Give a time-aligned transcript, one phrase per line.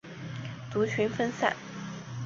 [0.71, 1.55] 族群分散。